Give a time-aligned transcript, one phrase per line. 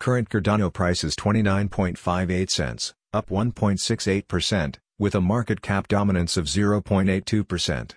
[0.00, 7.90] Current Cardano price is 29.58 cents, up 1.68%, with a market cap dominance of 0.82%.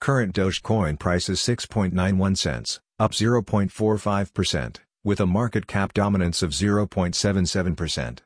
[0.00, 8.18] Current Dogecoin price is 6.91 cents, up 0.45%, with a market cap dominance of 0.77%.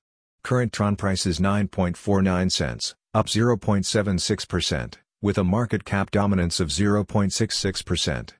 [0.44, 8.30] Current Tron price is 9.49 cents, up 0.76%, with a market cap dominance of 0.66%.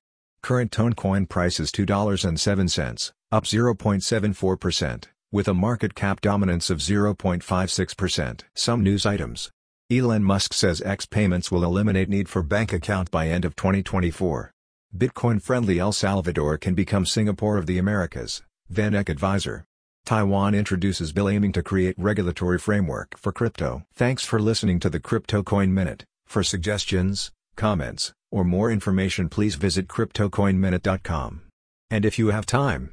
[0.42, 8.42] Current Toncoin price is $2.07, up 0.74%, with a market cap dominance of 0.56%.
[8.54, 9.50] Some news items.
[9.90, 14.52] Elon Musk says X payments will eliminate need for bank account by end of 2024.
[14.96, 19.64] Bitcoin-friendly El Salvador can become Singapore of the Americas, VanEck advisor.
[20.04, 23.84] Taiwan introduces bill aiming to create regulatory framework for crypto.
[23.94, 26.04] Thanks for listening to the Crypto Coin Minute.
[26.26, 31.42] For suggestions, comments, or more information please visit CryptoCoinMinute.com.
[31.90, 32.92] And if you have time,